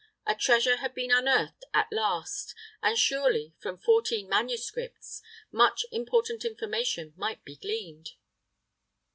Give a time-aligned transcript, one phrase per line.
[0.25, 7.13] A treasure had been unearthed at last, and surely from fourteen manuscripts much important information
[7.15, 8.13] might be gleaned.